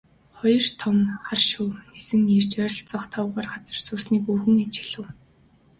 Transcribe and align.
Хоёр 0.37 0.65
том 0.81 0.97
хар 1.27 1.41
шувуу 1.49 1.83
нисэн 1.91 2.21
ирж 2.37 2.51
ойролцоох 2.65 3.05
товгор 3.13 3.45
газарт 3.53 3.81
суусныг 3.85 4.23
өвгөн 4.33 4.57
ажиглав. 4.65 5.09